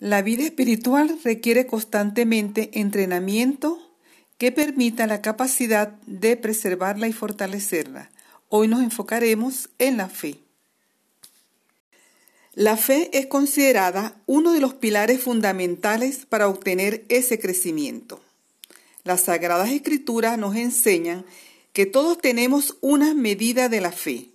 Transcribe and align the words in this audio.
La 0.00 0.22
vida 0.22 0.44
espiritual 0.44 1.18
requiere 1.24 1.66
constantemente 1.66 2.70
entrenamiento 2.74 3.80
que 4.38 4.52
permita 4.52 5.08
la 5.08 5.22
capacidad 5.22 5.88
de 6.06 6.36
preservarla 6.36 7.08
y 7.08 7.12
fortalecerla. 7.12 8.08
Hoy 8.48 8.68
nos 8.68 8.80
enfocaremos 8.82 9.70
en 9.80 9.96
la 9.96 10.08
fe. 10.08 10.38
La 12.54 12.76
fe 12.76 13.10
es 13.12 13.26
considerada 13.26 14.14
uno 14.26 14.52
de 14.52 14.60
los 14.60 14.74
pilares 14.74 15.20
fundamentales 15.20 16.26
para 16.26 16.46
obtener 16.46 17.04
ese 17.08 17.40
crecimiento. 17.40 18.20
Las 19.02 19.22
Sagradas 19.22 19.70
Escrituras 19.70 20.38
nos 20.38 20.54
enseñan 20.54 21.24
que 21.72 21.86
todos 21.86 22.18
tenemos 22.18 22.76
una 22.80 23.14
medida 23.14 23.68
de 23.68 23.80
la 23.80 23.90
fe, 23.90 24.28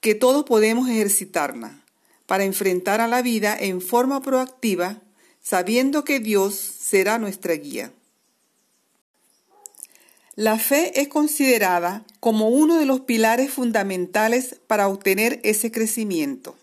que 0.00 0.14
todos 0.14 0.44
podemos 0.44 0.88
ejercitarla 0.88 1.78
para 2.28 2.44
enfrentar 2.44 3.00
a 3.00 3.08
la 3.08 3.22
vida 3.22 3.56
en 3.58 3.80
forma 3.80 4.20
proactiva, 4.20 4.98
sabiendo 5.40 6.04
que 6.04 6.20
Dios 6.20 6.54
será 6.54 7.18
nuestra 7.18 7.54
guía. 7.54 7.90
La 10.36 10.58
fe 10.58 11.00
es 11.00 11.08
considerada 11.08 12.04
como 12.20 12.50
uno 12.50 12.76
de 12.76 12.84
los 12.84 13.00
pilares 13.00 13.50
fundamentales 13.50 14.56
para 14.66 14.88
obtener 14.88 15.40
ese 15.42 15.72
crecimiento. 15.72 16.54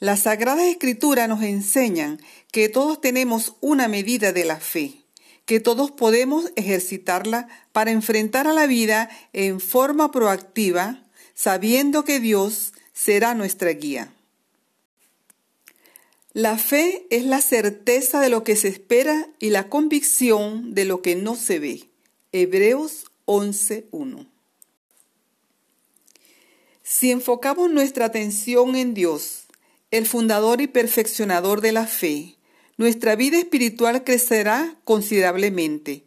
Las 0.00 0.22
Sagradas 0.22 0.66
Escrituras 0.66 1.28
nos 1.28 1.44
enseñan 1.44 2.20
que 2.50 2.68
todos 2.68 3.00
tenemos 3.00 3.54
una 3.60 3.86
medida 3.86 4.32
de 4.32 4.44
la 4.44 4.58
fe, 4.58 5.04
que 5.46 5.60
todos 5.60 5.92
podemos 5.92 6.50
ejercitarla 6.56 7.46
para 7.70 7.92
enfrentar 7.92 8.48
a 8.48 8.52
la 8.52 8.66
vida 8.66 9.08
en 9.32 9.60
forma 9.60 10.10
proactiva, 10.10 11.04
sabiendo 11.32 12.04
que 12.04 12.18
Dios 12.18 12.72
será 12.92 13.34
nuestra 13.34 13.70
guía. 13.70 14.12
La 16.32 16.58
fe 16.58 17.08
es 17.10 17.24
la 17.24 17.40
certeza 17.40 18.20
de 18.20 18.28
lo 18.28 18.44
que 18.44 18.54
se 18.54 18.68
espera 18.68 19.28
y 19.40 19.50
la 19.50 19.68
convicción 19.68 20.74
de 20.74 20.84
lo 20.84 21.02
que 21.02 21.16
no 21.16 21.34
se 21.34 21.58
ve. 21.58 21.90
Hebreos 22.30 23.06
11.1. 23.26 24.28
Si 26.84 27.10
enfocamos 27.10 27.68
nuestra 27.68 28.04
atención 28.04 28.76
en 28.76 28.94
Dios, 28.94 29.46
el 29.90 30.06
fundador 30.06 30.60
y 30.60 30.68
perfeccionador 30.68 31.62
de 31.62 31.72
la 31.72 31.88
fe, 31.88 32.36
nuestra 32.76 33.16
vida 33.16 33.36
espiritual 33.36 34.04
crecerá 34.04 34.76
considerablemente. 34.84 36.04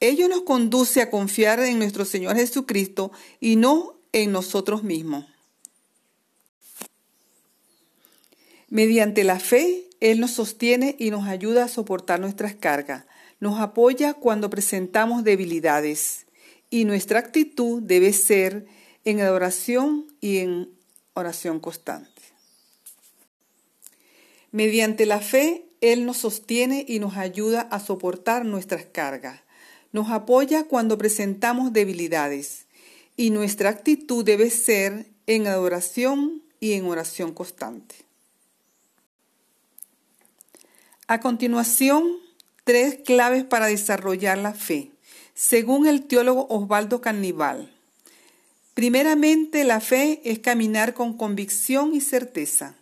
Ello 0.00 0.28
nos 0.28 0.42
conduce 0.42 1.00
a 1.00 1.08
confiar 1.08 1.60
en 1.60 1.78
nuestro 1.78 2.04
Señor 2.04 2.36
Jesucristo 2.36 3.10
y 3.40 3.56
no 3.56 3.98
en 4.12 4.32
nosotros 4.32 4.82
mismos. 4.82 5.31
Mediante 8.72 9.22
la 9.22 9.38
fe, 9.38 9.90
Él 10.00 10.18
nos 10.18 10.30
sostiene 10.30 10.96
y 10.98 11.10
nos 11.10 11.28
ayuda 11.28 11.64
a 11.64 11.68
soportar 11.68 12.20
nuestras 12.20 12.54
cargas, 12.54 13.04
nos 13.38 13.60
apoya 13.60 14.14
cuando 14.14 14.48
presentamos 14.48 15.24
debilidades 15.24 16.24
y 16.70 16.86
nuestra 16.86 17.18
actitud 17.18 17.82
debe 17.82 18.14
ser 18.14 18.64
en 19.04 19.20
adoración 19.20 20.06
y 20.22 20.38
en 20.38 20.70
oración 21.12 21.60
constante. 21.60 22.22
Mediante 24.52 25.04
la 25.04 25.20
fe, 25.20 25.66
Él 25.82 26.06
nos 26.06 26.16
sostiene 26.16 26.86
y 26.88 26.98
nos 26.98 27.18
ayuda 27.18 27.60
a 27.60 27.78
soportar 27.78 28.46
nuestras 28.46 28.86
cargas, 28.86 29.42
nos 29.92 30.08
apoya 30.08 30.64
cuando 30.64 30.96
presentamos 30.96 31.74
debilidades 31.74 32.64
y 33.18 33.28
nuestra 33.28 33.68
actitud 33.68 34.24
debe 34.24 34.48
ser 34.48 35.08
en 35.26 35.46
adoración 35.46 36.42
y 36.58 36.72
en 36.72 36.86
oración 36.86 37.34
constante. 37.34 38.11
A 41.08 41.20
continuación, 41.20 42.18
tres 42.64 43.00
claves 43.04 43.44
para 43.44 43.66
desarrollar 43.66 44.38
la 44.38 44.54
fe, 44.54 44.92
según 45.34 45.86
el 45.86 46.04
teólogo 46.04 46.46
Osvaldo 46.48 47.00
Carnival. 47.00 47.72
Primeramente, 48.74 49.64
la 49.64 49.80
fe 49.80 50.20
es 50.24 50.38
caminar 50.38 50.94
con 50.94 51.16
convicción 51.16 51.92
y 51.94 52.00
certeza. 52.00 52.76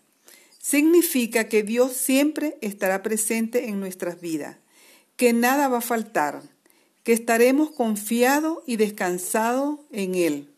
Significa 0.59 1.49
que 1.49 1.63
Dios 1.63 1.95
siempre 1.95 2.59
estará 2.61 3.03
presente 3.03 3.69
en 3.69 3.81
nuestras 3.81 4.21
vidas, 4.21 4.59
que 5.17 5.33
nada 5.33 5.69
va 5.69 5.79
a 5.79 5.83
faltar, 5.83 6.43
que 7.03 7.15
estaremos 7.15 7.71
confiados 7.71 8.59
y 8.67 8.77
descansados 8.77 9.81
en 9.91 10.15
Él. 10.15 10.51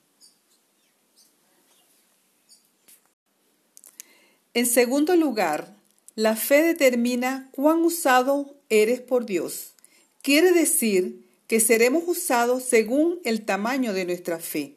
En 4.52 4.66
segundo 4.66 5.16
lugar, 5.16 5.74
la 6.14 6.36
fe 6.36 6.62
determina 6.62 7.48
cuán 7.52 7.82
usado 7.84 8.54
eres 8.68 9.00
por 9.00 9.24
Dios. 9.24 9.74
Quiere 10.20 10.52
decir 10.52 11.24
que 11.46 11.60
seremos 11.60 12.04
usados 12.06 12.62
según 12.62 13.20
el 13.24 13.44
tamaño 13.44 13.92
de 13.92 14.04
nuestra 14.04 14.38
fe. 14.38 14.76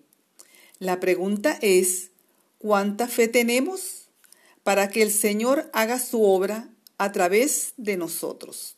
La 0.80 1.00
pregunta 1.00 1.58
es, 1.62 2.12
¿cuánta 2.58 3.08
fe 3.08 3.28
tenemos 3.28 4.08
para 4.64 4.90
que 4.90 5.02
el 5.02 5.12
Señor 5.12 5.70
haga 5.74 6.00
su 6.00 6.24
obra 6.24 6.70
a 6.98 7.12
través 7.12 7.74
de 7.78 7.98
nosotros? 7.98 8.76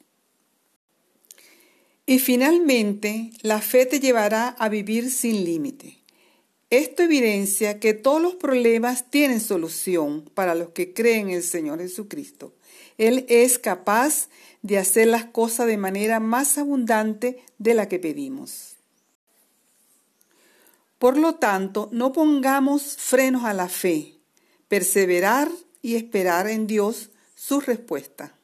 Y 2.05 2.19
finalmente, 2.19 3.31
la 3.41 3.61
fe 3.61 3.85
te 3.85 3.99
llevará 3.99 4.49
a 4.49 4.69
vivir 4.69 5.11
sin 5.11 5.43
límite. 5.43 5.96
Esto 6.69 7.03
evidencia 7.03 7.79
que 7.79 7.93
todos 7.93 8.21
los 8.21 8.35
problemas 8.35 9.09
tienen 9.09 9.39
solución 9.39 10.29
para 10.33 10.53
los 10.53 10.69
que 10.69 10.93
creen 10.93 11.29
en 11.29 11.35
el 11.35 11.43
Señor 11.43 11.79
Jesucristo. 11.79 12.53
Él 12.97 13.25
es 13.29 13.57
capaz 13.57 14.27
de 14.63 14.77
hacer 14.77 15.07
las 15.07 15.25
cosas 15.25 15.67
de 15.67 15.77
manera 15.77 16.19
más 16.19 16.57
abundante 16.57 17.41
de 17.57 17.73
la 17.73 17.87
que 17.87 17.99
pedimos. 17.99 18.75
Por 20.99 21.17
lo 21.17 21.35
tanto, 21.35 21.89
no 21.93 22.11
pongamos 22.11 22.97
frenos 22.97 23.45
a 23.45 23.53
la 23.53 23.69
fe, 23.69 24.15
perseverar 24.67 25.49
y 25.81 25.95
esperar 25.95 26.49
en 26.49 26.67
Dios 26.67 27.11
su 27.35 27.61
respuesta. 27.61 28.36